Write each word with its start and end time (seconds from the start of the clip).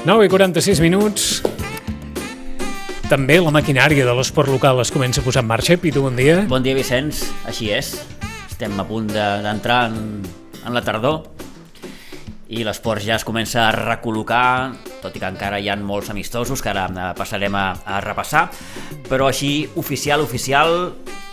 9 0.00 0.24
i 0.24 0.30
46 0.32 0.80
minuts. 0.80 1.24
També 3.10 3.36
la 3.36 3.50
maquinària 3.52 4.06
de 4.08 4.14
l'esport 4.16 4.48
local 4.48 4.80
es 4.80 4.88
comença 4.94 5.20
a 5.20 5.24
posar 5.26 5.42
en 5.44 5.50
marxa. 5.50 5.76
Pitu, 5.76 6.00
bon 6.06 6.16
dia. 6.16 6.38
Bon 6.48 6.64
dia, 6.64 6.72
Vicenç. 6.72 7.26
Així 7.44 7.68
és. 7.74 7.90
Estem 8.48 8.78
a 8.80 8.86
punt 8.88 9.10
d'entrar 9.12 9.82
de, 9.90 10.00
en, 10.00 10.24
en 10.64 10.72
la 10.72 10.80
tardor 10.86 11.26
i 12.50 12.64
l'esport 12.64 13.04
ja 13.04 13.18
es 13.20 13.26
comença 13.28 13.66
a 13.66 13.74
recol·locar, 13.76 14.72
tot 15.04 15.14
i 15.14 15.20
que 15.20 15.28
encara 15.28 15.60
hi 15.60 15.68
ha 15.70 15.76
molts 15.76 16.08
amistosos 16.10 16.64
que 16.64 16.72
ara 16.72 16.88
eh, 16.88 17.10
passarem 17.18 17.54
a, 17.54 17.66
a 17.84 18.00
repassar, 18.02 18.48
però 19.06 19.28
així 19.28 19.68
oficial, 19.78 20.24
oficial, 20.24 20.74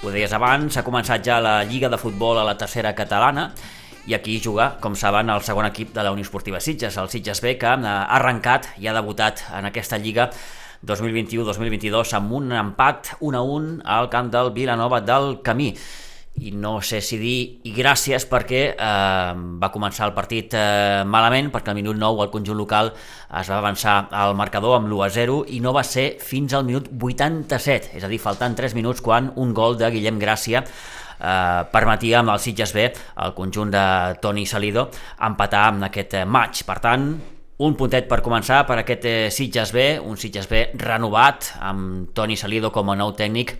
ho 0.03 0.11
deies 0.13 0.35
abans, 0.35 0.77
ha 0.77 0.85
començat 0.85 1.23
ja 1.25 1.39
la 1.41 1.61
Lliga 1.65 1.89
de 1.89 1.97
Futbol 1.97 2.37
a 2.37 2.45
la 2.45 2.57
tercera 2.59 2.93
catalana, 2.93 3.47
i 4.07 4.15
aquí 4.15 4.39
juga, 4.39 4.77
com 4.79 4.95
saben, 4.95 5.29
el 5.29 5.43
segon 5.43 5.67
equip 5.67 5.91
de 5.93 6.03
la 6.03 6.13
Unió 6.15 6.23
Esportiva 6.23 6.61
Sitges, 6.63 6.95
el 6.95 7.09
Sitges 7.11 7.41
B, 7.43 7.57
que 7.59 7.67
ha 7.67 7.75
arrencat 8.15 8.69
i 8.79 8.87
ha 8.87 8.95
debutat 8.95 9.43
en 9.51 9.67
aquesta 9.67 9.99
Lliga 9.99 10.29
2021-2022 10.87 12.13
amb 12.15 12.35
un 12.39 12.51
empat 12.55 13.17
1 13.19 13.37
a 13.37 13.41
1 13.43 13.79
al 13.83 14.07
camp 14.09 14.31
del 14.31 14.53
Vilanova 14.55 15.01
del 15.01 15.41
Camí. 15.43 15.73
I 16.37 16.51
no 16.53 16.77
sé 16.85 17.01
si 17.01 17.17
dir 17.17 17.37
i 17.65 17.71
gràcies 17.73 18.27
perquè 18.29 18.59
eh, 18.69 19.31
va 19.57 19.71
començar 19.73 20.05
el 20.05 20.13
partit 20.13 20.53
eh, 20.53 21.01
malament, 21.03 21.49
perquè 21.51 21.73
al 21.73 21.79
minut 21.79 21.97
9 21.97 22.27
el 22.27 22.29
conjunt 22.31 22.59
local 22.59 22.91
es 22.93 23.49
va 23.49 23.57
avançar 23.57 23.95
al 24.13 24.37
marcador 24.37 24.77
amb 24.77 24.87
l'1 24.87 25.03
a 25.03 25.09
0 25.17 25.39
i 25.49 25.59
no 25.65 25.73
va 25.73 25.83
ser 25.83 26.13
fins 26.21 26.53
al 26.53 26.63
minut 26.63 26.91
87, 26.93 27.97
és 27.97 28.05
a 28.05 28.11
dir, 28.11 28.21
faltant 28.21 28.55
3 28.55 28.77
minuts 28.77 29.01
quan 29.01 29.33
un 29.35 29.51
gol 29.57 29.81
de 29.81 29.89
Guillem 29.91 30.21
Gràcia 30.21 30.63
eh, 31.19 31.63
permetia 31.71 32.21
amb 32.21 32.35
el 32.35 32.39
Sitges 32.43 32.73
B, 32.75 32.85
el 33.25 33.33
conjunt 33.37 33.73
de 33.73 33.87
Toni 34.21 34.45
Salido, 34.45 34.87
empatar 35.27 35.65
amb 35.71 35.89
aquest 35.89 36.17
eh, 36.21 36.23
maig. 36.25 36.63
Per 36.67 36.77
tant, 36.83 37.09
un 37.57 37.75
puntet 37.77 38.05
per 38.09 38.21
començar 38.25 38.63
per 38.69 38.79
aquest 38.83 39.05
eh, 39.09 39.17
Sitges 39.33 39.73
B, 39.73 39.89
un 40.03 40.17
Sitges 40.17 40.49
B 40.49 40.67
renovat 40.77 41.53
amb 41.59 42.11
Toni 42.13 42.37
Salido 42.37 42.71
com 42.71 42.93
a 42.93 42.97
nou 42.99 43.15
tècnic 43.17 43.57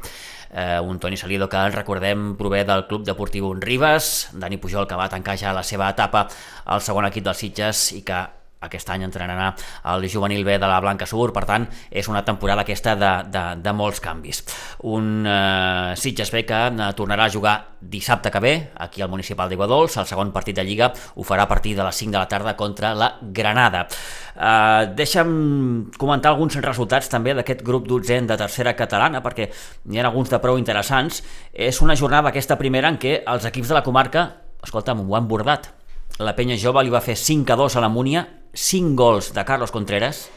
eh, 0.52 0.80
un 0.80 1.00
Toni 1.00 1.18
Salido 1.18 1.50
que 1.50 1.70
recordem 1.70 2.36
prové 2.38 2.64
del 2.66 2.86
Club 2.88 3.06
Deportiu 3.06 3.54
Ribes, 3.54 4.30
Dani 4.34 4.58
Pujol 4.58 4.88
que 4.88 5.00
va 5.00 5.10
tancar 5.10 5.38
ja 5.38 5.54
la 5.54 5.64
seva 5.64 5.90
etapa 5.90 6.28
al 6.66 6.82
segon 6.82 7.08
equip 7.10 7.26
dels 7.26 7.42
Sitges 7.44 7.92
i 7.98 8.04
que 8.06 8.22
aquest 8.66 8.90
any 8.90 9.04
entrenarà 9.06 9.52
el 9.94 10.08
juvenil 10.10 10.44
B 10.46 10.58
de 10.58 10.68
la 10.68 10.80
Blanca 10.82 11.06
Sur, 11.06 11.30
per 11.34 11.46
tant 11.46 11.68
és 11.92 12.08
una 12.10 12.24
temporada 12.26 12.64
aquesta 12.66 12.96
de, 12.98 13.12
de, 13.30 13.44
de 13.62 13.74
molts 13.74 14.02
canvis. 14.02 14.44
Un 14.90 15.28
eh, 15.28 15.94
Sitges 16.00 16.32
B 16.34 16.44
que 16.48 16.62
eh, 16.72 16.92
tornarà 16.98 17.28
a 17.28 17.34
jugar 17.34 17.58
dissabte 17.82 18.32
que 18.34 18.42
ve 18.42 18.54
aquí 18.82 19.04
al 19.06 19.10
Municipal 19.10 19.50
d'Iguadols, 19.50 20.00
el 20.02 20.08
segon 20.10 20.32
partit 20.34 20.58
de 20.58 20.66
Lliga 20.66 20.90
ho 21.16 21.26
farà 21.28 21.46
a 21.46 21.52
partir 21.52 21.76
de 21.78 21.86
les 21.86 21.96
5 21.96 22.12
de 22.12 22.18
la 22.18 22.28
tarda 22.28 22.56
contra 22.58 22.96
la 22.98 23.12
Granada. 23.22 23.86
Eh, 24.34 24.90
deixa'm 24.98 25.92
comentar 25.98 26.34
alguns 26.34 26.58
resultats 26.64 27.10
també 27.14 27.36
d'aquest 27.38 27.62
grup 27.66 27.88
dotzent 27.88 28.30
de 28.32 28.40
tercera 28.40 28.74
catalana 28.78 29.22
perquè 29.22 29.52
n'hi 29.86 30.02
ha 30.02 30.08
alguns 30.10 30.34
de 30.34 30.42
prou 30.42 30.58
interessants. 30.58 31.22
És 31.54 31.82
una 31.82 31.96
jornada 31.96 32.34
aquesta 32.34 32.58
primera 32.58 32.90
en 32.90 32.98
què 32.98 33.22
els 33.26 33.46
equips 33.46 33.70
de 33.70 33.78
la 33.78 33.86
comarca, 33.86 34.30
escolta'm, 34.66 35.06
ho 35.06 35.16
han 35.16 35.30
bordat. 35.30 35.70
La 36.18 36.34
penya 36.34 36.58
jove 36.58 36.82
li 36.82 36.90
va 36.90 37.04
fer 37.06 37.14
5 37.14 37.54
a 37.54 37.56
2 37.60 37.76
a 37.78 37.82
la 37.84 37.90
Múnia 37.94 38.24
5 38.58 38.96
gols 38.98 39.34
de 39.34 39.46
Carlos 39.46 39.72
Contreras, 39.72 40.32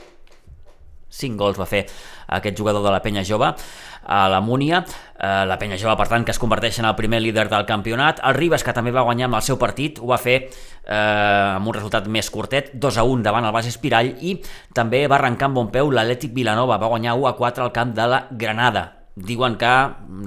5 1.09 1.41
gols 1.41 1.59
va 1.59 1.67
fer 1.67 1.87
aquest 2.29 2.59
jugador 2.59 2.85
de 2.85 2.91
la 2.93 3.01
penya 3.03 3.25
jove 3.25 3.49
a 3.51 4.19
la 4.29 4.41
Múnia, 4.45 4.83
eh, 5.17 5.45
la 5.49 5.57
penya 5.59 5.79
jove 5.81 5.97
per 5.97 6.07
tant 6.09 6.25
que 6.25 6.35
es 6.35 6.39
converteix 6.39 6.79
en 6.79 6.89
el 6.89 6.95
primer 6.99 7.23
líder 7.25 7.49
del 7.49 7.65
campionat, 7.67 8.21
el 8.23 8.37
Ribes 8.37 8.65
que 8.65 8.75
també 8.77 8.93
va 8.93 9.07
guanyar 9.09 9.31
amb 9.31 9.39
el 9.41 9.47
seu 9.47 9.59
partit, 9.59 9.99
ho 9.99 10.11
va 10.13 10.21
fer 10.21 10.37
eh, 10.45 11.57
amb 11.57 11.67
un 11.67 11.75
resultat 11.75 12.07
més 12.13 12.29
curtet, 12.31 12.75
2 12.75 13.01
a 13.01 13.07
1 13.09 13.25
davant 13.25 13.49
el 13.49 13.57
Bas 13.57 13.69
Espirall 13.73 14.13
i 14.21 14.37
també 14.77 15.07
va 15.09 15.17
arrencar 15.17 15.49
amb 15.49 15.63
bon 15.63 15.73
peu 15.73 15.91
l'Atlètic 15.91 16.37
Vilanova, 16.37 16.77
va 16.77 16.93
guanyar 16.93 17.17
1 17.17 17.33
a 17.33 17.35
4 17.41 17.65
al 17.65 17.73
camp 17.73 17.97
de 17.97 18.07
la 18.07 18.27
Granada, 18.31 18.85
diuen 19.17 19.57
que 19.57 19.73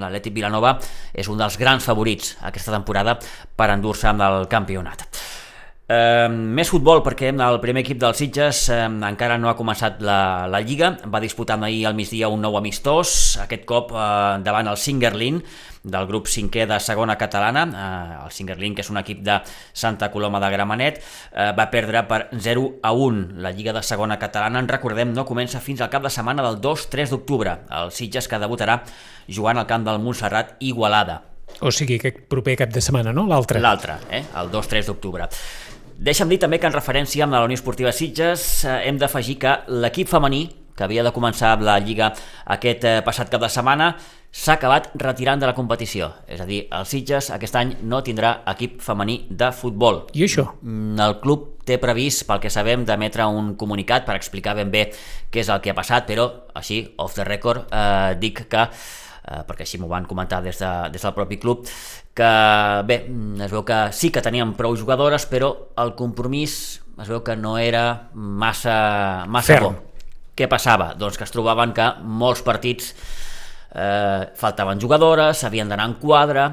l'Atlètic 0.02 0.34
Vilanova 0.34 0.80
és 1.14 1.30
un 1.30 1.38
dels 1.38 1.62
grans 1.62 1.86
favorits 1.86 2.36
aquesta 2.42 2.74
temporada 2.74 3.20
per 3.56 3.70
endur-se 3.70 4.10
amb 4.10 4.26
el 4.26 4.50
campionat. 4.52 5.08
Eh, 5.94 6.30
més 6.30 6.70
futbol 6.72 7.02
perquè 7.04 7.30
el 7.34 7.60
primer 7.62 7.84
equip 7.84 8.00
dels 8.02 8.18
Sitges 8.22 8.64
eh, 8.72 8.86
encara 8.88 9.38
no 9.38 9.50
ha 9.52 9.58
començat 9.60 10.00
la, 10.02 10.48
la 10.50 10.62
Lliga, 10.64 10.94
va 11.12 11.22
disputar 11.22 11.60
ahir 11.62 11.84
al 11.90 11.98
migdia 11.98 12.32
un 12.32 12.42
nou 12.42 12.56
amistós, 12.58 13.38
aquest 13.44 13.66
cop 13.70 13.92
eh, 13.92 14.40
davant 14.46 14.72
el 14.72 14.80
Singerlin 14.80 15.42
del 15.84 16.08
grup 16.08 16.30
5è 16.32 16.66
de 16.66 16.80
segona 16.80 17.18
catalana, 17.20 17.66
eh, 17.68 18.24
el 18.24 18.32
Singerlin, 18.32 18.74
que 18.74 18.82
és 18.86 18.90
un 18.90 19.02
equip 19.02 19.20
de 19.26 19.42
Santa 19.74 20.10
Coloma 20.14 20.40
de 20.40 20.50
Gramenet, 20.54 21.02
eh, 21.02 21.52
va 21.58 21.68
perdre 21.70 22.06
per 22.08 22.22
0 22.32 22.80
a 22.82 22.94
1. 22.96 23.44
La 23.44 23.52
Lliga 23.52 23.76
de 23.76 23.84
segona 23.84 24.18
catalana, 24.20 24.64
en 24.64 24.72
recordem, 24.72 25.12
no 25.14 25.28
comença 25.28 25.62
fins 25.62 25.84
al 25.84 25.92
cap 25.92 26.08
de 26.08 26.14
setmana 26.14 26.48
del 26.48 26.62
2-3 26.64 27.12
d'octubre. 27.12 27.60
El 27.70 27.92
Sitges 27.92 28.32
que 28.32 28.40
debutarà 28.40 28.80
jugant 29.28 29.60
al 29.60 29.68
camp 29.68 29.86
del 29.86 30.00
Montserrat 30.00 30.56
Igualada. 30.64 31.22
O 31.62 31.70
sigui, 31.72 32.00
aquest 32.00 32.24
proper 32.32 32.56
cap 32.64 32.72
de 32.74 32.82
setmana, 32.82 33.14
no? 33.14 33.28
L'altre. 33.30 33.62
L'altre, 33.62 34.00
eh? 34.10 34.24
el 34.40 34.50
2-3 34.52 34.90
d'octubre. 34.90 35.28
Deixa'm 36.04 36.28
dir 36.28 36.36
també 36.36 36.58
que 36.60 36.68
en 36.68 36.74
referència 36.76 37.24
amb 37.24 37.32
la 37.32 37.46
Unió 37.46 37.56
Esportiva 37.56 37.94
Sitges 37.96 38.42
eh, 38.68 38.74
hem 38.90 38.98
d'afegir 39.00 39.38
que 39.40 39.54
l'equip 39.72 40.10
femení, 40.12 40.42
que 40.76 40.84
havia 40.84 41.06
de 41.06 41.14
començar 41.16 41.54
amb 41.54 41.64
la 41.64 41.78
Lliga 41.80 42.10
aquest 42.58 42.84
eh, 42.84 42.98
passat 43.06 43.30
cap 43.32 43.40
de 43.40 43.48
setmana, 43.48 43.94
s'ha 44.28 44.58
acabat 44.58 44.90
retirant 45.00 45.40
de 45.40 45.48
la 45.48 45.54
competició. 45.56 46.10
És 46.28 46.42
a 46.44 46.48
dir, 46.50 46.66
el 46.76 46.84
Sitges 46.90 47.30
aquest 47.32 47.56
any 47.56 47.72
no 47.88 48.02
tindrà 48.04 48.34
equip 48.52 48.82
femení 48.84 49.22
de 49.30 49.54
futbol. 49.56 50.02
I 50.12 50.26
això? 50.28 50.50
Mm, 50.60 51.00
el 51.06 51.16
club 51.24 51.46
té 51.64 51.80
previst, 51.80 52.26
pel 52.28 52.44
que 52.44 52.52
sabem, 52.52 52.84
d'emetre 52.84 53.30
un 53.32 53.54
comunicat 53.56 54.04
per 54.04 54.18
explicar 54.20 54.58
ben 54.60 54.76
bé 54.76 54.90
què 55.32 55.40
és 55.40 55.54
el 55.56 55.64
que 55.64 55.72
ha 55.72 55.78
passat, 55.78 56.04
però 56.10 56.28
així, 56.60 56.82
off 57.00 57.16
the 57.16 57.24
record, 57.30 57.72
eh, 57.72 58.20
dic 58.20 58.44
que 58.52 58.68
eh, 59.24 59.42
perquè 59.48 59.66
així 59.66 59.80
m'ho 59.82 59.90
van 59.92 60.06
comentar 60.10 60.42
des, 60.44 60.60
de, 60.60 60.72
des 60.94 61.02
del 61.02 61.16
propi 61.16 61.40
club, 61.42 61.66
que 62.14 62.30
bé, 62.88 63.00
es 63.44 63.52
veu 63.52 63.64
que 63.66 63.80
sí 63.96 64.12
que 64.14 64.24
tenien 64.26 64.54
prou 64.58 64.76
jugadores, 64.78 65.26
però 65.30 65.54
el 65.82 65.96
compromís 66.00 66.58
es 67.02 67.10
veu 67.10 67.24
que 67.26 67.36
no 67.40 67.58
era 67.58 68.10
massa, 68.14 69.26
massa 69.28 69.56
Ferm. 69.56 69.70
bo. 69.70 69.92
Què 70.34 70.48
passava? 70.50 70.94
Doncs 70.98 71.18
que 71.18 71.28
es 71.28 71.34
trobaven 71.34 71.74
que 71.78 71.86
molts 72.04 72.42
partits 72.46 72.94
eh, 73.74 74.30
faltaven 74.38 74.82
jugadores, 74.82 75.44
havien 75.46 75.70
d'anar 75.70 75.92
en 75.92 75.98
quadre, 76.02 76.48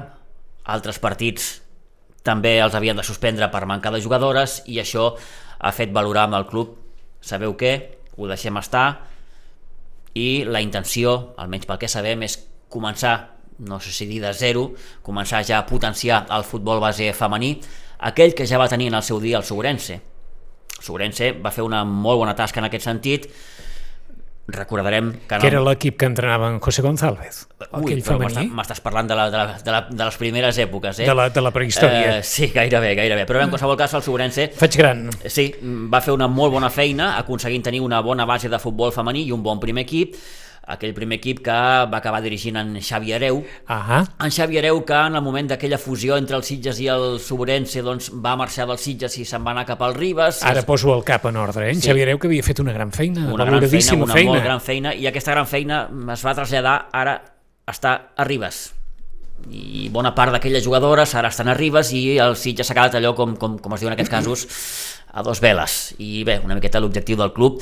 altres 0.69 1.01
partits 1.01 1.57
també 2.21 2.59
els 2.61 2.75
havien 2.77 2.97
de 2.97 3.03
suspendre 3.05 3.49
per 3.49 3.65
mancar 3.65 3.89
de 3.93 4.01
jugadores 4.01 4.61
i 4.69 4.77
això 4.77 5.15
ha 5.61 5.71
fet 5.73 5.89
valorar 5.93 6.27
amb 6.27 6.37
el 6.37 6.45
club 6.49 6.77
sabeu 7.21 7.55
què? 7.57 7.73
Ho 8.17 8.27
deixem 8.29 8.57
estar 8.59 8.85
i 10.17 10.43
la 10.43 10.59
intenció, 10.59 11.33
almenys 11.39 11.67
pel 11.69 11.79
que 11.79 11.89
sabem, 11.89 12.25
és 12.27 12.35
començar, 12.71 13.15
no 13.67 13.79
sé 13.83 13.91
si 13.93 14.07
dir 14.09 14.21
de 14.23 14.33
zero, 14.33 14.71
començar 15.05 15.43
ja 15.45 15.59
a 15.59 15.67
potenciar 15.67 16.23
el 16.31 16.47
futbol 16.47 16.81
base 16.81 17.11
femení, 17.13 17.57
aquell 18.07 18.33
que 18.33 18.47
ja 18.49 18.59
va 18.61 18.69
tenir 18.71 18.89
en 18.89 18.97
el 18.97 19.05
seu 19.05 19.19
dia 19.21 19.37
el 19.37 19.45
Sobrense. 19.45 19.99
Sobrense 20.81 21.35
va 21.37 21.51
fer 21.53 21.65
una 21.67 21.83
molt 21.85 22.23
bona 22.23 22.33
tasca 22.33 22.63
en 22.63 22.71
aquest 22.71 22.87
sentit, 22.87 23.27
recordarem 24.51 25.11
que... 25.27 25.37
Que 25.37 25.47
era 25.47 25.61
l'equip 25.63 25.97
que 25.99 26.07
entrenava 26.09 26.49
en 26.49 26.59
José 26.59 26.81
González, 26.81 27.45
Ui, 27.61 27.83
aquell 27.83 28.01
femení. 28.03 28.47
M'estàs 28.51 28.81
parlant 28.83 29.07
de, 29.07 29.15
la, 29.15 29.29
de, 29.31 29.37
la, 29.37 29.57
de, 29.61 29.71
la, 29.71 29.81
de 29.89 30.03
les 30.03 30.17
primeres 30.19 30.59
èpoques, 30.65 31.03
eh? 31.03 31.07
De 31.07 31.15
la, 31.15 31.29
de 31.29 31.43
la 31.45 31.53
prehistòria. 31.55 32.17
Eh, 32.17 32.23
sí, 32.27 32.49
gairebé, 32.53 32.93
gairebé. 32.97 33.25
Però 33.29 33.43
en 33.43 33.53
qualsevol 33.53 33.77
cas 33.79 33.93
el 33.97 34.03
Sobrense 34.05 34.49
Faig 34.57 34.77
gran. 34.81 35.05
Sí, 35.23 35.51
va 35.61 36.01
fer 36.03 36.15
una 36.15 36.27
molt 36.31 36.55
bona 36.57 36.71
feina 36.73 37.13
aconseguint 37.19 37.69
tenir 37.69 37.83
una 37.85 38.01
bona 38.05 38.25
base 38.29 38.51
de 38.51 38.59
futbol 38.59 38.93
femení 38.95 39.27
i 39.29 39.35
un 39.35 39.45
bon 39.45 39.61
primer 39.61 39.85
equip 39.85 40.17
aquell 40.67 40.93
primer 40.93 41.17
equip 41.17 41.39
que 41.43 41.51
va 41.51 41.97
acabar 41.97 42.21
dirigint 42.21 42.55
en 42.61 42.75
Xavi 42.81 43.13
Areu. 43.13 43.41
Ah 43.67 44.03
En 44.23 44.31
Xavi 44.31 44.59
Areu 44.59 44.83
que 44.85 44.93
en 44.93 45.15
el 45.15 45.21
moment 45.25 45.49
d'aquella 45.49 45.77
fusió 45.81 46.17
entre 46.17 46.37
els 46.37 46.45
Sitges 46.47 46.79
i 46.79 46.87
el 46.87 47.19
Sobrense 47.19 47.81
doncs, 47.81 48.11
va 48.13 48.35
marxar 48.39 48.67
dels 48.69 48.81
Sitges 48.81 49.17
i 49.17 49.25
se'n 49.25 49.43
va 49.45 49.51
anar 49.51 49.65
cap 49.65 49.81
al 49.81 49.95
Ribes. 49.95 50.43
Ara 50.43 50.61
poso 50.63 50.93
el 50.95 51.03
cap 51.03 51.25
en 51.25 51.35
ordre, 51.41 51.67
eh? 51.67 51.71
En 51.73 51.81
Sí. 51.81 51.87
Xavier 51.89 52.07
Areu, 52.07 52.19
que 52.19 52.27
havia 52.27 52.43
fet 52.43 52.59
una 52.59 52.71
gran 52.73 52.91
feina, 52.91 53.25
una 53.33 53.43
gran 53.45 53.61
feina, 53.67 54.03
una 54.03 54.13
feina. 54.13 54.31
molt 54.31 54.43
gran 54.43 54.61
feina 54.61 54.93
i 54.95 55.07
aquesta 55.07 55.31
gran 55.31 55.47
feina 55.47 55.87
es 56.13 56.25
va 56.25 56.35
traslladar 56.37 56.89
ara 56.93 57.17
està 57.67 57.97
a 58.15 58.23
Ribes 58.23 58.73
i 59.49 59.89
bona 59.89 60.13
part 60.13 60.31
d'aquelles 60.35 60.63
jugadores 60.63 61.15
ara 61.15 61.29
estan 61.33 61.47
a 61.49 61.55
Ribes 61.57 61.91
i 61.97 62.17
el 62.21 62.35
Sitges 62.37 62.67
s'ha 62.67 62.75
quedat 62.77 62.93
allò 62.99 63.15
com, 63.17 63.35
com, 63.35 63.57
com 63.57 63.73
es 63.73 63.79
diu 63.81 63.89
en 63.89 63.93
aquests 63.95 64.11
casos 64.11 64.43
a 65.11 65.23
dos 65.23 65.41
veles 65.41 65.95
i 65.97 66.23
bé, 66.23 66.39
una 66.45 66.53
miqueta 66.55 66.79
l'objectiu 66.79 67.17
del 67.17 67.33
club 67.33 67.59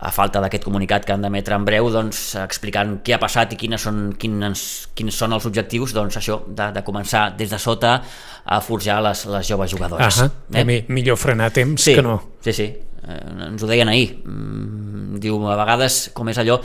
a 0.00 0.10
falta 0.10 0.40
d'aquest 0.40 0.64
comunicat 0.64 1.04
que 1.04 1.12
han 1.12 1.20
d'emetre 1.22 1.54
en 1.54 1.64
breu 1.68 1.90
doncs, 1.92 2.34
explicant 2.40 2.98
què 3.04 3.12
ha 3.14 3.18
passat 3.20 3.52
i 3.52 3.58
quines 3.60 3.82
són, 3.84 4.14
quins, 4.16 4.62
quins 4.96 5.16
són 5.16 5.34
els 5.36 5.44
objectius 5.46 5.92
doncs 5.92 6.16
això, 6.16 6.38
de, 6.48 6.70
de 6.72 6.82
començar 6.86 7.26
des 7.36 7.50
de 7.52 7.58
sota 7.60 7.98
a 8.44 8.60
forjar 8.64 9.02
les, 9.04 9.26
les 9.28 9.48
joves 9.48 9.70
jugadores 9.70 10.22
Ah 10.22 10.30
eh? 10.54 10.64
Mi- 10.64 10.84
millor 10.88 11.18
frenar 11.20 11.50
temps 11.52 11.82
Sí, 11.84 11.94
que 11.94 12.02
no. 12.02 12.16
sí, 12.40 12.52
sí. 12.56 12.68
Eh, 13.00 13.18
ens 13.48 13.62
ho 13.62 13.66
deien 13.68 13.88
ahir. 13.88 14.22
Mm, 14.24 15.18
diu, 15.20 15.36
a 15.48 15.56
vegades, 15.56 16.10
com 16.14 16.28
és 16.32 16.38
allò, 16.40 16.58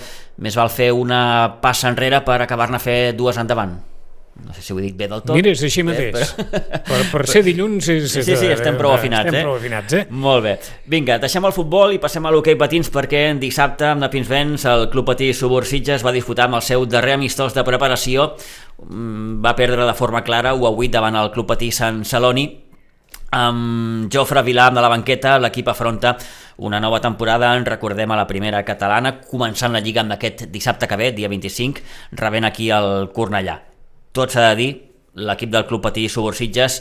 més 0.43 0.55
val 0.55 0.69
fer 0.71 0.89
una 0.95 1.57
passa 1.61 1.87
enrere 1.91 2.21
per 2.27 2.41
acabar-ne 2.43 2.75
a 2.79 2.83
fer 2.83 3.13
dues 3.15 3.37
endavant. 3.39 3.75
No 4.43 4.53
sé 4.53 4.61
si 4.61 4.73
ho 4.73 4.77
dic 4.83 4.97
bé 4.99 5.07
del 5.07 5.21
tot. 5.23 5.33
Mira, 5.37 5.53
és 5.55 5.61
així 5.63 5.83
mateix. 5.85 6.33
Eh, 6.35 6.45
però... 6.51 6.81
per, 6.89 6.97
per 7.11 7.27
ser 7.31 7.41
dilluns... 7.45 7.87
És, 7.91 8.09
sí, 8.11 8.23
sí, 8.25 8.35
sí, 8.35 8.49
estem 8.51 8.75
prou 8.79 8.91
afinats, 8.91 9.29
estem 9.29 9.39
eh? 9.39 9.43
prou 9.45 9.55
afinats, 9.55 9.95
eh? 9.95 10.03
Molt 10.11 10.43
bé. 10.43 10.55
Vinga, 10.91 11.17
deixem 11.23 11.47
el 11.47 11.55
futbol 11.55 11.95
i 11.95 12.01
passem 12.03 12.25
a 12.27 12.33
l'hoquei 12.35 12.57
patins 12.59 12.91
perquè 12.91 13.23
dissabte, 13.39 13.87
amb 13.93 14.03
la 14.03 14.11
Pinsbens, 14.11 14.67
el 14.71 14.89
Club 14.91 15.07
Patí 15.13 15.31
Subursitges 15.33 16.03
va 16.05 16.13
disputar 16.15 16.49
amb 16.49 16.59
el 16.59 16.65
seu 16.67 16.83
darrer 16.89 17.15
amistós 17.15 17.55
de 17.55 17.63
preparació. 17.67 18.33
Mm, 18.83 19.39
va 19.45 19.55
perdre 19.55 19.87
de 19.87 19.95
forma 19.95 20.25
clara 20.27 20.53
1 20.53 20.67
a 20.67 20.75
8 20.75 20.93
davant 20.99 21.21
el 21.23 21.31
Club 21.31 21.53
Patí 21.53 21.71
Sant 21.71 22.03
Celoni 22.03 22.49
amb 23.35 24.11
Jofre 24.11 24.43
Vilà 24.47 24.69
de 24.71 24.83
la 24.83 24.89
banqueta, 24.91 25.35
l'equip 25.41 25.67
afronta 25.67 26.15
una 26.63 26.79
nova 26.79 27.01
temporada, 27.03 27.51
en 27.57 27.65
recordem 27.67 28.11
a 28.11 28.19
la 28.21 28.27
primera 28.27 28.63
catalana, 28.63 29.17
començant 29.19 29.75
la 29.75 29.83
Lliga 29.83 30.05
amb 30.05 30.15
aquest 30.15 30.47
dissabte 30.53 30.87
que 30.87 30.99
ve, 30.99 31.11
dia 31.11 31.31
25, 31.31 31.83
rebent 32.15 32.47
aquí 32.47 32.69
el 32.71 33.09
Cornellà. 33.15 33.74
Tot 34.15 34.31
s'ha 34.31 34.53
de 34.53 34.55
dir, 34.55 34.69
l'equip 35.27 35.51
del 35.51 35.65
Club 35.67 35.81
Patí 35.83 36.05
Subursitges 36.07 36.77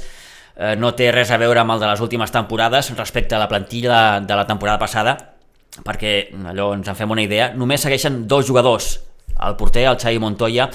eh, 0.54 0.74
no 0.78 0.92
té 0.94 1.08
res 1.10 1.32
a 1.34 1.38
veure 1.40 1.64
amb 1.64 1.74
el 1.74 1.82
de 1.82 1.88
les 1.90 2.02
últimes 2.04 2.30
temporades 2.30 2.92
respecte 2.94 3.34
a 3.34 3.40
la 3.42 3.48
plantilla 3.50 4.20
de, 4.20 4.36
la 4.38 4.46
temporada 4.46 4.78
passada, 4.78 5.16
perquè 5.82 6.30
allò 6.52 6.70
ens 6.76 6.86
en 6.90 6.98
fem 6.98 7.10
una 7.10 7.24
idea, 7.26 7.50
només 7.58 7.82
segueixen 7.82 8.22
dos 8.30 8.46
jugadors, 8.46 9.00
el 9.34 9.58
porter, 9.58 9.88
el 9.90 9.98
Xavi 9.98 10.22
Montoya, 10.22 10.68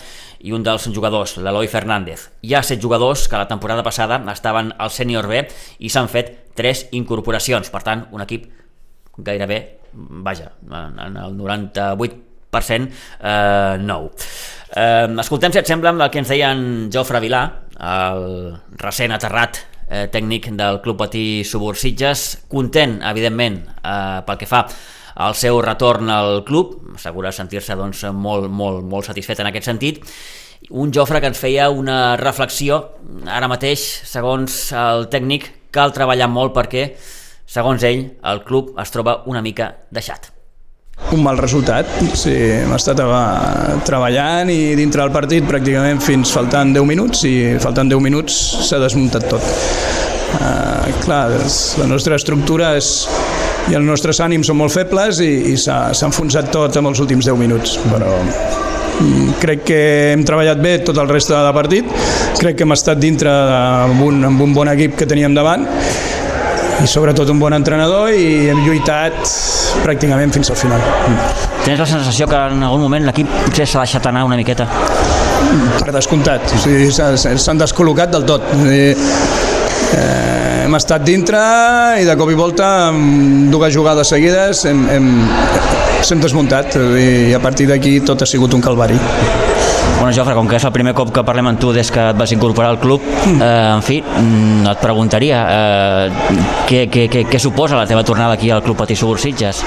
i 0.44 0.52
un 0.56 0.64
dels 0.64 0.90
jugadors, 0.92 1.38
l'Eloi 1.40 1.72
Fernández. 1.72 2.28
Hi 2.44 2.56
ha 2.56 2.64
set 2.64 2.84
jugadors 2.84 3.28
que 3.32 3.40
la 3.40 3.48
temporada 3.48 3.84
passada 3.84 4.20
estaven 4.32 4.74
al 4.78 4.92
sènior 4.92 5.32
B 5.32 5.46
i 5.80 5.92
s'han 5.92 6.12
fet 6.12 6.36
tres 6.60 6.90
incorporacions, 6.92 7.72
per 7.72 7.86
tant, 7.88 8.10
un 8.12 8.24
equip 8.28 8.52
gairebé, 9.16 9.62
vaja, 10.28 10.52
en 10.68 11.16
el 11.16 11.40
98% 11.40 12.29
eh, 12.54 13.78
nou. 13.82 14.10
Eh, 14.76 15.08
escoltem, 15.22 15.52
si 15.52 15.60
et 15.62 15.68
sembla, 15.68 15.96
el 15.96 16.12
que 16.14 16.22
ens 16.22 16.30
deia 16.30 16.52
en 16.54 16.90
Jofre 16.94 17.22
Vilà, 17.24 17.44
el 17.80 18.56
recent 18.82 19.16
aterrat 19.16 19.62
eh, 19.90 20.08
tècnic 20.12 20.52
del 20.58 20.82
Club 20.82 21.00
Patí 21.02 21.44
Subursitges, 21.44 22.46
content, 22.52 23.00
evidentment, 23.10 23.62
eh, 23.82 24.22
pel 24.26 24.40
que 24.40 24.50
fa 24.50 24.66
al 25.20 25.36
seu 25.36 25.60
retorn 25.62 26.10
al 26.14 26.44
club, 26.48 26.78
assegura 26.96 27.34
sentir-se 27.36 27.76
doncs, 27.76 28.06
molt, 28.14 28.48
molt, 28.48 28.86
molt 28.88 29.10
satisfet 29.10 29.42
en 29.42 29.50
aquest 29.50 29.68
sentit, 29.68 30.02
un 30.70 30.94
Jofre 30.96 31.20
que 31.20 31.32
ens 31.32 31.40
feia 31.40 31.70
una 31.74 32.16
reflexió, 32.20 32.82
ara 33.28 33.50
mateix, 33.52 33.84
segons 34.08 34.62
el 34.78 35.10
tècnic, 35.12 35.50
cal 35.76 35.96
treballar 35.96 36.30
molt 36.32 36.56
perquè, 36.56 36.92
segons 37.50 37.84
ell, 37.84 38.06
el 38.32 38.44
club 38.46 38.76
es 38.80 38.94
troba 38.94 39.24
una 39.28 39.42
mica 39.42 39.74
deixat. 39.92 40.39
Un 41.10 41.24
mal 41.26 41.40
resultat, 41.42 41.88
sí, 42.14 42.34
hem 42.60 42.74
estat 42.76 43.00
treballant 43.88 44.52
i 44.54 44.76
dintre 44.78 45.02
del 45.02 45.14
partit 45.14 45.48
pràcticament 45.48 46.04
fins 46.06 46.30
faltant 46.36 46.76
10 46.76 46.86
minuts 46.86 47.24
i 47.26 47.34
faltant 47.64 47.90
10 47.90 48.04
minuts 48.04 48.36
s'ha 48.68 48.78
desmuntat 48.84 49.26
tot. 49.32 49.48
Uh, 50.30 50.92
clar, 51.02 51.32
la 51.82 51.88
nostra 51.90 52.20
estructura 52.20 52.76
és, 52.78 52.92
i 53.72 53.78
els 53.80 53.88
nostres 53.88 54.22
ànims 54.22 54.52
són 54.52 54.60
molt 54.60 54.76
febles 54.76 55.24
i, 55.26 55.32
i 55.50 55.58
s'ha 55.58 55.90
enfonsat 56.12 56.52
tot 56.54 56.78
en 56.78 56.92
els 56.92 57.02
últims 57.02 57.26
10 57.26 57.42
minuts, 57.42 57.80
però 57.90 58.14
mm, 58.22 59.40
crec 59.42 59.66
que 59.72 59.82
hem 60.12 60.28
treballat 60.30 60.62
bé 60.62 60.78
tot 60.86 61.02
el 61.02 61.10
reste 61.10 61.34
de 61.34 61.58
partit, 61.58 61.90
crec 62.38 62.60
que 62.60 62.68
hem 62.68 62.78
estat 62.78 63.02
dintre 63.02 63.34
amb 63.34 64.06
un, 64.06 64.22
amb 64.30 64.46
un 64.46 64.54
bon 64.54 64.70
equip 64.78 65.00
que 65.00 65.10
teníem 65.10 65.34
davant 65.34 65.66
i 66.84 66.88
sobretot 66.88 67.30
un 67.30 67.40
bon 67.42 67.54
entrenador 67.56 68.14
i 68.16 68.50
hem 68.52 68.62
lluitat 68.64 69.18
pràcticament 69.84 70.32
fins 70.36 70.52
al 70.54 70.60
final. 70.60 70.84
Tens 71.66 71.80
la 71.80 71.88
sensació 71.90 72.28
que 72.30 72.40
en 72.54 72.64
algun 72.64 72.86
moment 72.86 73.08
l'equip 73.10 73.30
potser 73.46 73.68
s'ha 73.68 73.84
deixat 73.84 74.08
anar 74.12 74.26
una 74.28 74.40
miqueta? 74.40 74.68
Per 75.80 75.92
descomptat, 75.96 76.46
o 76.56 76.62
sigui, 76.64 76.90
s'han 76.94 77.60
descol·locat 77.60 78.16
del 78.16 78.28
tot. 78.30 78.48
Eh, 78.70 78.94
hem 80.70 80.76
estat 80.78 81.02
dintre 81.02 81.40
i 82.00 82.06
de 82.06 82.16
cop 82.20 82.30
i 82.30 82.38
volta 82.38 82.68
amb 82.92 83.50
dues 83.50 83.74
jugades 83.74 84.12
seguides 84.14 84.62
hem, 84.70 84.84
hem, 84.94 85.08
s'hem 86.06 86.22
desmuntat 86.22 86.78
i 86.78 87.34
a 87.34 87.42
partir 87.42 87.72
d'aquí 87.72 88.00
tot 88.06 88.22
ha 88.22 88.30
sigut 88.30 88.54
un 88.54 88.62
calvari. 88.62 89.00
Bueno, 89.98 90.14
Jofre, 90.16 90.36
com 90.38 90.48
que 90.48 90.56
és 90.60 90.66
el 90.68 90.74
primer 90.76 90.94
cop 90.98 91.12
que 91.16 91.24
parlem 91.28 91.50
amb 91.52 91.60
tu 91.60 91.74
des 91.76 91.90
que 91.92 92.04
et 92.12 92.18
vas 92.18 92.32
incorporar 92.32 92.70
al 92.74 92.80
club, 92.80 93.04
eh, 93.04 93.74
en 93.76 93.82
fi, 93.84 94.00
mm, 94.02 94.68
et 94.72 94.84
preguntaria 94.84 95.42
eh, 95.56 96.10
què, 96.70 96.86
què, 96.92 97.08
què, 97.12 97.26
què 97.30 97.40
suposa 97.40 97.76
la 97.80 97.88
teva 97.90 98.04
tornada 98.04 98.38
aquí 98.38 98.50
al 98.50 98.64
Club 98.64 98.78
Patí 98.78 98.96
Subursitges? 98.96 99.64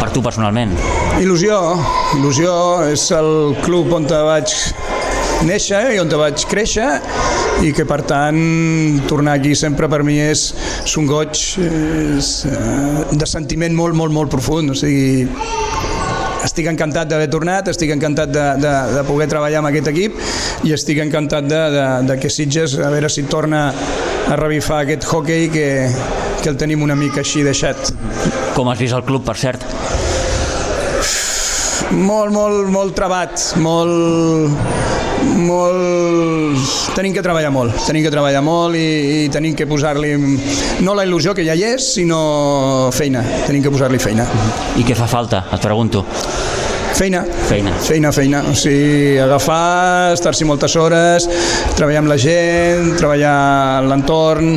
Per 0.00 0.10
tu 0.10 0.22
personalment. 0.22 0.72
Il·lusió, 1.20 1.60
il·lusió, 2.16 2.54
és 2.92 3.10
el 3.12 3.54
club 3.62 3.92
on 3.92 4.06
te 4.08 4.20
vaig 4.26 4.56
néixer 5.44 5.94
i 5.94 6.00
on 6.00 6.08
te 6.08 6.18
vaig 6.18 6.44
créixer 6.48 6.88
i 7.64 7.72
que 7.74 7.84
per 7.88 8.00
tant 8.08 8.38
tornar 9.10 9.36
aquí 9.38 9.54
sempre 9.58 9.88
per 9.90 10.02
mi 10.06 10.16
és, 10.22 10.46
és 10.84 10.96
un 11.00 11.08
goig 11.10 11.34
és, 11.34 12.30
eh, 12.48 13.04
de 13.12 13.28
sentiment 13.28 13.74
molt, 13.74 13.96
molt, 13.98 14.14
molt 14.14 14.32
profund, 14.32 14.74
o 14.74 14.78
sigui 14.78 15.26
estic 16.44 16.68
encantat 16.70 17.08
d'haver 17.10 17.28
tornat, 17.32 17.68
estic 17.72 17.94
encantat 17.94 18.32
de, 18.32 18.44
de, 18.62 18.74
de 18.98 19.04
poder 19.08 19.28
treballar 19.32 19.62
amb 19.62 19.70
aquest 19.72 19.90
equip 19.94 20.20
i 20.68 20.74
estic 20.76 21.00
encantat 21.04 21.48
de, 21.48 21.62
de, 21.74 21.86
de 22.10 22.18
que 22.20 22.32
Sitges, 22.32 22.78
a 22.78 22.92
veure 22.92 23.10
si 23.12 23.26
torna 23.30 23.66
a 24.28 24.40
revifar 24.40 24.84
aquest 24.84 25.08
hockey 25.08 25.48
que, 25.52 25.68
que 26.42 26.52
el 26.52 26.60
tenim 26.60 26.84
una 26.84 26.96
mica 26.98 27.24
així 27.24 27.44
deixat. 27.46 27.94
Com 28.54 28.68
has 28.70 28.80
vist 28.80 28.96
el 28.96 29.06
club, 29.08 29.24
per 29.26 29.38
cert? 29.40 29.64
Molt, 31.94 32.32
molt, 32.34 32.68
molt 32.74 32.96
trebat, 32.96 33.38
molt 33.62 34.94
molt... 35.44 36.72
Tenim 36.94 37.14
que 37.14 37.22
treballar 37.24 37.50
molt, 37.54 37.74
tenim 37.88 38.04
que 38.04 38.12
treballar 38.12 38.42
molt 38.44 38.78
i, 38.78 39.24
i 39.24 39.30
tenim 39.32 39.56
que 39.58 39.66
posar-li 39.70 40.12
no 40.84 40.94
la 40.94 41.06
il·lusió 41.06 41.34
que 41.36 41.46
ja 41.46 41.56
hi 41.56 41.64
és, 41.74 41.94
sinó 41.96 42.90
feina, 42.94 43.24
tenim 43.46 43.64
que 43.64 43.72
posar-li 43.74 44.00
feina. 44.02 44.26
I 44.78 44.86
què 44.86 44.96
fa 44.98 45.08
falta, 45.10 45.46
et 45.54 45.64
pregunto? 45.64 46.04
Feina. 46.94 47.24
Feina. 47.48 47.72
Feina, 47.82 48.12
feina. 48.14 48.40
O 48.46 48.52
sigui, 48.54 49.16
agafar, 49.18 50.14
estar-s'hi 50.14 50.46
moltes 50.46 50.76
hores, 50.78 51.26
treballar 51.74 52.04
amb 52.04 52.12
la 52.12 52.18
gent, 52.22 52.92
treballar 53.00 53.82
l'entorn, 53.88 54.54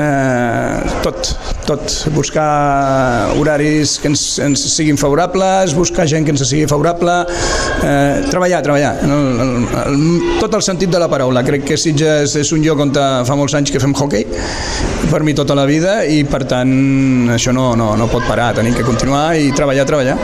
eh, 0.00 0.94
tot, 1.04 1.34
tot. 1.66 1.94
Buscar 2.14 3.34
horaris 3.38 3.96
que 4.02 4.10
ens, 4.12 4.22
ens 4.42 4.64
siguin 4.74 4.98
favorables, 5.00 5.74
buscar 5.76 6.06
gent 6.10 6.26
que 6.26 6.34
ens 6.34 6.44
sigui 6.46 6.68
favorable, 6.70 7.14
eh, 7.84 8.24
treballar, 8.30 8.62
treballar. 8.64 8.94
El, 9.04 9.42
el, 9.44 9.52
el, 9.84 10.04
tot 10.40 10.54
el 10.56 10.64
sentit 10.64 10.92
de 10.92 11.00
la 11.00 11.08
paraula. 11.10 11.44
Crec 11.46 11.66
que 11.70 11.78
Sitges 11.80 12.36
és 12.40 12.52
un 12.54 12.62
lloc 12.64 12.82
on 12.84 12.92
fa 12.94 13.36
molts 13.38 13.56
anys 13.58 13.72
que 13.74 13.82
fem 13.82 13.94
hockey, 13.96 14.26
per 15.10 15.22
mi 15.26 15.34
tota 15.36 15.56
la 15.56 15.66
vida, 15.68 16.00
i 16.04 16.22
per 16.28 16.44
tant 16.50 17.32
això 17.34 17.54
no, 17.56 17.72
no, 17.78 17.92
no 17.98 18.08
pot 18.12 18.26
parar, 18.28 18.52
tenim 18.58 18.76
que 18.76 18.86
continuar 18.86 19.26
i 19.40 19.50
treballar, 19.56 19.86
treballar. 19.88 20.18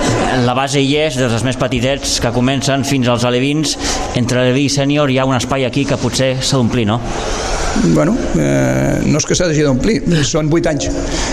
La 0.47 0.56
base 0.56 0.82
hi 0.82 0.94
és, 1.06 1.18
dels 1.20 1.47
més 1.47 1.59
petitets 1.61 2.18
que 2.23 2.35
comencen 2.35 2.85
fins 2.88 3.11
als 3.11 3.26
alevins, 3.28 3.76
entre 4.20 4.44
aleví 4.44 4.68
i 4.68 4.73
sènior 4.73 5.11
hi 5.11 5.20
ha 5.20 5.28
un 5.28 5.38
espai 5.38 5.66
aquí 5.68 5.87
que 5.88 6.00
potser 6.00 6.37
s'ha 6.40 6.61
d'omplir, 6.61 6.88
no? 6.90 7.00
Bueno, 7.95 8.17
eh, 8.39 9.00
no 9.07 9.21
és 9.21 9.27
que 9.27 9.37
s'hagi 9.39 9.65
d'omplir, 9.65 10.00
són 10.27 10.50
8 10.53 10.71
anys. 10.73 10.89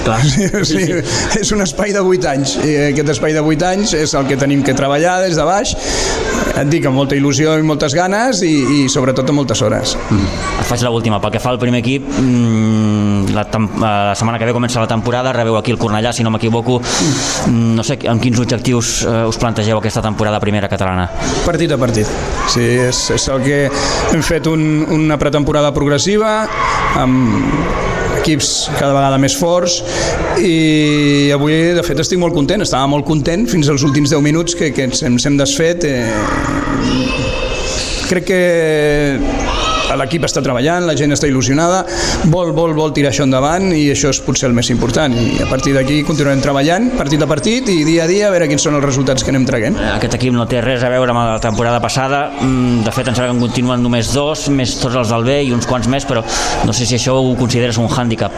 Clar. 0.06 0.20
o 0.62 0.64
sigui, 0.68 1.02
és 1.42 1.52
un 1.56 1.64
espai 1.66 1.94
de 1.96 2.04
8 2.04 2.30
anys 2.32 2.58
i 2.64 2.76
aquest 2.92 3.14
espai 3.18 3.36
de 3.36 3.44
8 3.44 3.70
anys 3.72 3.96
és 3.98 4.14
el 4.18 4.28
que 4.30 4.38
tenim 4.40 4.64
que 4.66 4.76
treballar 4.78 5.20
des 5.26 5.38
de 5.38 5.48
baix 5.48 5.76
et 6.58 6.70
dic 6.72 6.88
amb 6.90 6.98
molta 6.98 7.18
il·lusió 7.18 7.54
i 7.60 7.66
moltes 7.66 7.94
ganes 7.98 8.42
i, 8.46 8.54
i 8.78 8.80
sobretot 8.90 9.30
amb 9.30 9.42
moltes 9.42 9.62
hores. 9.66 9.94
Mm. 10.10 10.30
Et 10.62 10.70
faig 10.70 10.86
l'última, 10.88 11.20
pel 11.22 11.36
que 11.36 11.42
fa 11.44 11.54
al 11.54 11.60
primer 11.62 11.84
equip, 11.84 12.08
mm, 12.08 13.07
la, 13.34 13.46
la 13.80 14.16
setmana 14.16 14.40
que 14.40 14.46
ve 14.46 14.56
comença 14.56 14.82
la 14.82 14.90
temporada, 14.90 15.34
rebeu 15.34 15.58
aquí 15.58 15.74
el 15.74 15.80
Cornellà, 15.82 16.14
si 16.14 16.24
no 16.24 16.32
m'equivoco, 16.34 16.80
mm, 16.80 17.76
no 17.78 17.86
sé 17.88 18.00
amb 18.08 18.24
quins 18.24 18.40
objectius 18.44 19.02
eh, 19.06 19.26
us 19.28 19.40
plantegeu 19.42 19.80
aquesta 19.80 20.04
temporada 20.06 20.40
primera 20.44 20.70
catalana? 20.72 21.10
Partit 21.46 21.72
a 21.72 21.80
partit, 21.82 22.10
sí, 22.52 22.64
és, 22.88 23.04
és 23.16 23.28
el 23.34 23.44
que 23.46 23.60
hem 24.14 24.24
fet 24.26 24.48
un, 24.52 24.86
una 24.98 25.20
pretemporada 25.22 25.74
progressiva 25.76 26.40
amb 26.98 27.86
equips 28.28 28.70
cada 28.76 28.92
vegada 28.92 29.20
més 29.22 29.38
forts 29.40 29.78
i 30.44 31.32
avui 31.36 31.72
de 31.78 31.84
fet 31.86 32.02
estic 32.04 32.20
molt 32.20 32.36
content, 32.36 32.64
estava 32.66 32.90
molt 32.92 33.08
content 33.08 33.48
fins 33.48 33.70
als 33.72 33.86
últims 33.88 34.12
10 34.12 34.24
minuts 34.26 34.58
que, 34.58 34.74
que 34.76 34.90
ens, 34.90 35.04
ens 35.08 35.28
hem 35.30 35.38
desfet 35.40 35.88
eh, 35.88 36.04
crec 38.10 38.28
que 38.28 39.47
l'equip 39.96 40.26
està 40.28 40.42
treballant, 40.44 40.86
la 40.88 40.96
gent 41.00 41.16
està 41.16 41.30
il·lusionada, 41.30 41.84
vol, 42.34 42.52
vol, 42.56 42.74
vol 42.78 42.94
tirar 42.96 43.14
això 43.14 43.24
endavant 43.28 43.70
i 43.72 43.86
això 43.94 44.12
és 44.12 44.20
potser 44.26 44.50
el 44.50 44.56
més 44.58 44.70
important. 44.74 45.14
I 45.16 45.44
a 45.46 45.50
partir 45.50 45.76
d'aquí 45.78 46.02
continuarem 46.08 46.42
treballant, 46.44 46.90
partit 47.00 47.24
a 47.24 47.30
partit 47.30 47.72
i 47.72 47.80
dia 47.88 48.04
a 48.06 48.10
dia 48.12 48.28
a 48.28 48.34
veure 48.34 48.50
quins 48.52 48.68
són 48.68 48.78
els 48.80 48.86
resultats 48.86 49.24
que 49.24 49.34
anem 49.34 49.48
traguent. 49.48 49.80
Aquest 49.96 50.18
equip 50.20 50.36
no 50.36 50.48
té 50.50 50.62
res 50.66 50.84
a 50.84 50.92
veure 50.94 51.14
amb 51.14 51.24
la 51.24 51.40
temporada 51.44 51.80
passada, 51.84 52.28
mm, 52.42 52.84
de 52.88 52.96
fet 52.96 53.08
em 53.08 53.16
sembla 53.16 53.32
que 53.32 53.38
en 53.38 53.46
continuen 53.48 53.84
només 53.84 54.12
dos, 54.14 54.50
més 54.50 54.76
tots 54.82 54.96
els 54.96 55.14
del 55.14 55.24
B 55.28 55.42
i 55.48 55.54
uns 55.56 55.70
quants 55.70 55.88
més, 55.88 56.06
però 56.06 56.26
no 56.66 56.74
sé 56.74 56.86
si 56.86 57.00
això 57.00 57.16
ho 57.22 57.36
consideres 57.40 57.78
un 57.78 57.88
hàndicap. 57.88 58.34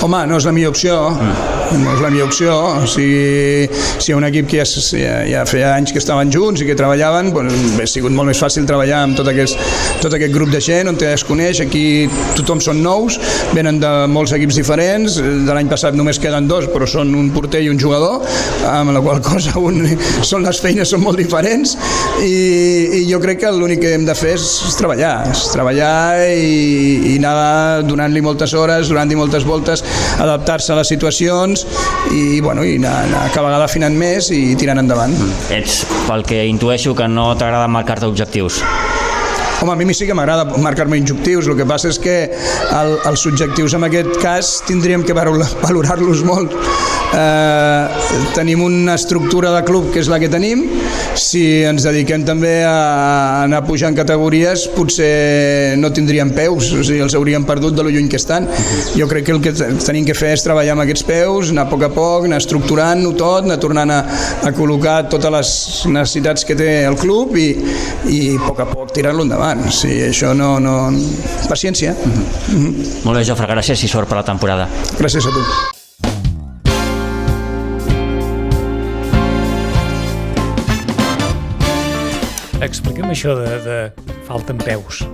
Home, 0.00 0.22
no 0.24 0.38
és 0.40 0.46
la 0.48 0.52
millor 0.56 0.72
opció, 0.72 0.94
no 1.76 1.90
és 1.92 2.00
la 2.00 2.08
millor 2.08 2.30
opció. 2.30 2.54
O 2.80 2.86
sigui, 2.88 3.68
si 4.00 4.14
un 4.16 4.24
equip 4.24 4.48
que 4.48 4.64
ja, 4.64 5.16
ja, 5.28 5.42
feia 5.44 5.74
anys 5.76 5.92
que 5.92 6.00
estaven 6.00 6.30
junts 6.32 6.62
i 6.62 6.68
que 6.68 6.76
treballaven, 6.78 7.28
doncs, 7.34 7.76
ha 7.76 7.88
sigut 7.90 8.14
molt 8.16 8.30
més 8.30 8.40
fàcil 8.40 8.64
treballar 8.68 9.02
amb 9.04 9.18
tot 9.18 9.28
aquest, 9.28 9.60
tot 10.00 10.16
aquest 10.16 10.32
grup 10.32 10.48
de 10.54 10.60
gent 10.64 10.88
on 10.88 10.96
es 11.04 11.24
coneix. 11.28 11.60
Aquí 11.60 12.08
tothom 12.38 12.62
són 12.64 12.80
nous, 12.82 13.18
venen 13.52 13.80
de 13.82 13.90
molts 14.08 14.32
equips 14.36 14.56
diferents, 14.62 15.18
de 15.20 15.52
l'any 15.52 15.68
passat 15.68 15.98
només 15.98 16.18
queden 16.22 16.48
dos, 16.48 16.70
però 16.72 16.88
són 16.88 17.12
un 17.14 17.28
porter 17.34 17.60
i 17.66 17.68
un 17.68 17.78
jugador, 17.78 18.24
amb 18.70 18.94
la 18.96 19.04
qual 19.04 19.20
cosa 19.24 19.58
un, 19.60 19.84
són 20.24 20.48
les 20.48 20.62
feines 20.64 20.88
són 20.88 21.04
molt 21.04 21.20
diferents 21.20 21.76
i, 22.24 23.02
i 23.02 23.04
jo 23.08 23.20
crec 23.22 23.42
que 23.44 23.52
l'únic 23.52 23.82
que 23.84 23.94
hem 23.98 24.08
de 24.08 24.16
fer 24.16 24.34
és, 24.38 24.48
és 24.68 24.76
treballar, 24.80 25.12
és 25.30 25.44
treballar 25.52 25.92
i, 26.32 27.12
i 27.12 27.14
anar 27.20 27.84
donant-li 27.84 28.24
moltes 28.24 28.56
hores, 28.56 28.88
donant-li 28.88 29.18
moltes 29.20 29.46
voltes, 29.48 29.84
adaptar-se 30.20 30.72
a 30.74 30.78
les 30.80 30.92
situacions 30.92 31.66
i, 32.12 32.40
bueno, 32.44 32.64
i 32.66 32.76
anar, 32.80 32.96
anar 33.08 33.26
cada 33.34 33.48
vegada 33.48 33.68
afinant 33.70 33.96
més 33.96 34.30
i 34.34 34.54
tirant 34.60 34.82
endavant. 34.82 35.16
Ets, 35.54 35.82
pel 36.08 36.26
que 36.28 36.44
intueixo, 36.50 36.96
que 36.98 37.08
no 37.10 37.32
t'agrada 37.38 37.70
marcar-te 37.70 38.08
objectius. 38.10 38.62
Home, 39.62 39.72
a 39.72 39.76
mi 39.76 39.92
sí 39.92 40.06
que 40.08 40.14
m'agrada 40.16 40.46
marcar-me 40.56 40.96
objectius, 41.02 41.44
el 41.50 41.56
que 41.58 41.66
passa 41.68 41.90
és 41.92 41.98
que 42.00 42.14
el, 42.32 42.94
els 43.10 43.24
subjectius 43.26 43.74
en 43.76 43.84
aquest 43.84 44.14
cas 44.22 44.54
tindríem 44.64 45.04
que 45.04 45.12
valorar-los 45.12 46.22
molt. 46.24 46.54
Eh, 47.10 47.84
tenim 48.32 48.62
una 48.64 48.94
estructura 48.94 49.50
de 49.52 49.60
club 49.66 49.90
que 49.92 50.00
és 50.00 50.08
la 50.08 50.16
que 50.22 50.30
tenim, 50.32 50.62
si 51.18 51.42
ens 51.66 51.84
dediquem 51.84 52.22
també 52.24 52.60
a 52.64 53.42
anar 53.42 53.60
pujant 53.66 53.96
categories 53.98 54.68
potser 54.72 55.76
no 55.80 55.90
tindríem 55.92 56.30
peus, 56.36 56.70
o 56.72 56.84
sigui, 56.86 57.02
els 57.04 57.16
hauríem 57.18 57.44
perdut 57.44 57.76
de 57.76 57.84
lo 57.84 57.92
lluny 57.92 58.08
que 58.08 58.20
estan. 58.20 58.46
Jo 58.94 59.10
crec 59.10 59.26
que 59.26 59.34
el 59.34 59.42
que 59.44 59.52
tenim 59.52 60.06
que 60.08 60.16
fer 60.16 60.32
és 60.38 60.46
treballar 60.46 60.76
amb 60.76 60.86
aquests 60.86 61.04
peus, 61.04 61.50
anar 61.52 61.66
a 61.66 61.72
poc 61.72 61.84
a 61.84 61.90
poc, 61.92 62.30
anar 62.30 62.40
estructurant-ho 62.40 63.12
tot, 63.18 63.44
anar 63.44 63.58
tornant 63.60 63.92
a, 63.92 64.00
a 64.46 64.54
col·locar 64.56 65.02
totes 65.12 65.34
les 65.36 65.52
necessitats 65.98 66.46
que 66.48 66.56
té 66.56 66.70
el 66.86 66.96
club 67.00 67.36
i, 67.36 67.50
i 68.08 68.22
a 68.38 68.42
poc 68.46 68.62
a 68.62 68.70
poc 68.70 68.94
tirar-lo 68.94 69.26
endavant. 69.26 69.49
Sí, 69.70 69.90
això 70.06 70.34
no... 70.36 70.58
no... 70.62 70.90
Paciència. 71.48 71.92
Mm 71.92 72.12
-hmm. 72.12 72.54
Mm 72.54 72.66
-hmm. 72.66 73.04
Molt 73.04 73.18
bé, 73.18 73.24
Jofre, 73.24 73.46
gràcies 73.46 73.84
i 73.84 73.88
sort 73.88 74.08
per 74.08 74.16
la 74.16 74.24
temporada. 74.24 74.68
Gràcies 74.98 75.26
a 75.26 75.30
tu. 75.30 75.42
Expliquem 82.60 83.10
això 83.10 83.34
de, 83.34 83.50
de 83.64 83.76
falten 84.26 84.58
peus. 84.58 85.04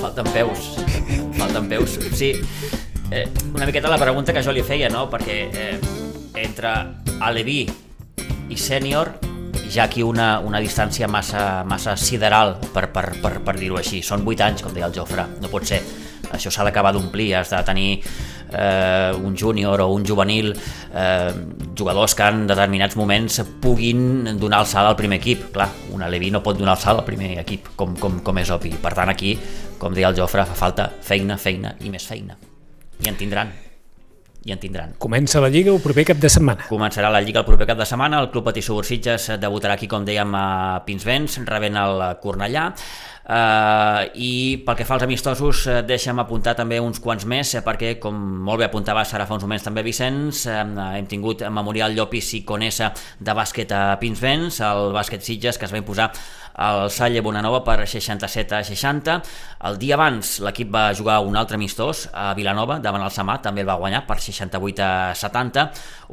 Falten 0.00 0.26
peus. 0.32 0.76
Falten 1.38 1.68
peus. 1.68 1.98
Sí, 2.14 2.34
eh, 3.10 3.28
una 3.54 3.66
miqueta 3.66 3.88
la 3.88 3.98
pregunta 3.98 4.32
que 4.32 4.42
jo 4.42 4.52
li 4.52 4.62
feia, 4.62 4.88
no? 4.88 5.08
Perquè 5.10 5.48
eh, 5.54 5.78
entre 6.34 6.72
Aleví 7.20 7.68
i 8.48 8.56
sènior 8.56 9.31
ha 9.80 9.84
aquí 9.84 10.02
una, 10.02 10.40
una 10.40 10.60
distància 10.60 11.08
massa, 11.08 11.62
massa 11.64 11.96
sideral, 11.96 12.56
per, 12.74 12.88
per, 12.92 13.06
per, 13.22 13.38
per 13.44 13.56
dir-ho 13.56 13.78
així. 13.80 14.02
Són 14.04 14.26
8 14.26 14.44
anys, 14.48 14.64
com 14.66 14.74
deia 14.74 14.88
el 14.90 14.96
Jofre. 14.96 15.24
No 15.40 15.50
pot 15.52 15.64
ser. 15.68 15.80
Això 16.32 16.52
s'ha 16.52 16.64
d'acabar 16.64 16.92
d'omplir, 16.94 17.32
has 17.36 17.50
de 17.52 17.60
tenir 17.66 17.88
eh, 18.52 19.12
un 19.16 19.36
júnior 19.36 19.80
o 19.84 19.88
un 19.92 20.04
juvenil, 20.06 20.52
eh, 20.52 21.32
jugadors 21.78 22.14
que 22.14 22.28
en 22.28 22.46
determinats 22.46 22.96
moments 22.96 23.42
puguin 23.60 24.38
donar 24.40 24.64
salt 24.66 24.92
al 24.92 24.96
primer 24.96 25.20
equip. 25.20 25.50
Clar, 25.54 25.68
un 25.92 26.02
Alevi 26.02 26.30
no 26.30 26.42
pot 26.42 26.58
donar 26.58 26.78
salt 26.80 27.02
al 27.02 27.08
primer 27.08 27.34
equip, 27.42 27.74
com, 27.76 27.96
com, 27.96 28.20
com 28.24 28.44
és 28.44 28.52
obvi. 28.54 28.76
Per 28.82 28.94
tant, 28.96 29.12
aquí, 29.12 29.36
com 29.78 29.94
deia 29.94 30.12
el 30.12 30.16
Jofre, 30.18 30.46
fa 30.48 30.56
falta 30.66 30.88
feina, 31.02 31.36
feina 31.36 31.76
i 31.80 31.92
més 31.92 32.06
feina. 32.08 32.38
I 33.02 33.10
en 33.10 33.18
tindran 33.18 33.71
i 34.44 34.52
en 34.54 34.60
tindran. 34.62 34.94
Comença 35.02 35.40
la 35.42 35.50
Lliga 35.52 35.72
el 35.72 35.80
proper 35.82 36.04
cap 36.08 36.20
de 36.22 36.30
setmana. 36.32 36.66
Començarà 36.70 37.10
la 37.12 37.22
Lliga 37.22 37.42
el 37.42 37.46
proper 37.46 37.68
cap 37.70 37.78
de 37.78 37.86
setmana. 37.88 38.20
El 38.22 38.30
Club 38.32 38.48
Patí 38.50 38.62
Subursitges 38.64 39.30
debutarà 39.42 39.76
aquí, 39.78 39.88
com 39.90 40.06
dèiem, 40.06 40.34
a 40.34 40.82
Pinsbens, 40.86 41.38
rebent 41.48 41.78
el 41.78 42.04
Cornellà. 42.22 42.70
Uh, 43.22 44.02
i 44.18 44.30
pel 44.66 44.74
que 44.74 44.82
fa 44.82 44.96
als 44.96 45.04
amistosos 45.06 45.60
uh, 45.70 45.76
deixa'm 45.86 46.18
apuntar 46.18 46.56
també 46.58 46.80
uns 46.82 46.98
quants 46.98 47.22
més 47.22 47.52
uh, 47.54 47.60
perquè 47.62 47.92
com 48.02 48.16
molt 48.18 48.58
bé 48.58 48.66
apuntava 48.66 49.04
ara 49.06 49.28
fa 49.30 49.36
uns 49.36 49.46
moments 49.46 49.62
també 49.62 49.84
Vicenç 49.86 50.42
uh, 50.50 50.64
hem 50.98 51.06
tingut 51.06 51.46
Memorial 51.46 51.94
Llopis 51.94 52.32
i 52.34 52.42
Conesa 52.42 52.90
de 53.20 53.36
bàsquet 53.38 53.70
a 53.70 53.94
Pinsbens 54.02 54.58
el 54.66 54.90
bàsquet 54.98 55.22
Sitges 55.22 55.54
que 55.54 55.70
es 55.70 55.74
va 55.74 55.78
imposar 55.78 56.10
al 56.54 56.90
Salle 56.90 57.22
Bonanova 57.22 57.62
per 57.64 57.86
67 57.86 58.54
a 58.58 58.64
60 58.64 59.14
el 59.68 59.78
dia 59.78 59.94
abans 59.96 60.34
l'equip 60.44 60.68
va 60.74 60.90
jugar 60.92 61.20
un 61.24 61.38
altre 61.38 61.56
amistós 61.56 62.08
a 62.12 62.32
Vilanova 62.34 62.80
davant 62.82 63.06
el 63.06 63.14
Samà 63.14 63.38
també 63.40 63.62
el 63.62 63.70
va 63.70 63.78
guanyar 63.80 64.02
per 64.06 64.18
68 64.20 64.82
a 64.82 65.14
70 65.14 65.66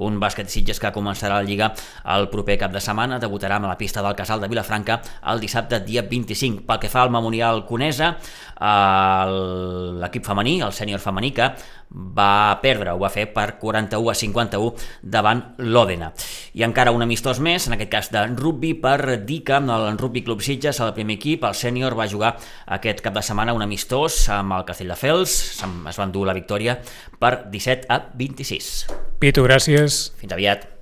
un 0.05 0.19
bàsquet 0.21 0.47
Sitges 0.47 0.79
que 0.79 0.93
començarà 0.95 1.41
la 1.41 1.47
Lliga 1.47 1.73
el 2.15 2.29
proper 2.29 2.59
cap 2.61 2.71
de 2.71 2.79
setmana 2.79 3.19
debutarà 3.19 3.57
amb 3.57 3.67
la 3.67 3.77
pista 3.81 4.05
del 4.05 4.15
Casal 4.15 4.39
de 4.39 4.47
Vilafranca 4.47 5.01
el 5.33 5.43
dissabte 5.43 5.81
dia 5.83 6.05
25 6.07 6.63
pel 6.69 6.79
que 6.79 6.93
fa 6.93 6.98
al 7.01 7.11
Memorial 7.13 7.65
Conesa, 7.67 8.15
l'equip 8.59 10.25
femení, 10.25 10.59
el 10.61 10.73
sènior 10.75 10.99
femení, 10.99 11.31
que 11.35 11.47
va 11.89 12.59
perdre, 12.61 12.91
ho 12.93 12.99
va 13.01 13.09
fer 13.09 13.25
per 13.33 13.55
41 13.61 14.11
a 14.11 14.15
51 14.17 14.73
davant 15.01 15.41
l'Òdena. 15.57 16.11
I 16.53 16.65
encara 16.67 16.93
un 16.93 17.01
amistós 17.05 17.39
més, 17.41 17.67
en 17.67 17.77
aquest 17.77 17.91
cas 17.91 18.11
de 18.13 18.25
rugby, 18.35 18.75
per 18.77 19.19
dir 19.25 19.41
que 19.47 19.57
el 19.57 19.97
Rugby 19.97 20.23
Club 20.23 20.43
Sitges, 20.45 20.81
el 20.83 20.93
primer 20.93 21.17
equip, 21.17 21.45
el 21.47 21.55
sènior, 21.57 21.97
va 21.97 22.09
jugar 22.09 22.35
aquest 22.67 23.01
cap 23.05 23.15
de 23.15 23.23
setmana 23.25 23.55
un 23.57 23.65
amistós 23.65 24.27
amb 24.33 24.59
el 24.59 24.65
Castelldefels, 24.67 25.37
es 25.63 26.01
van 26.01 26.11
dur 26.11 26.27
la 26.29 26.37
victòria 26.37 26.79
per 27.19 27.45
17 27.49 27.89
a 27.89 28.03
26. 28.13 28.73
Pitu, 29.19 29.47
gràcies. 29.47 30.09
Fins 30.19 30.35
aviat. 30.35 30.78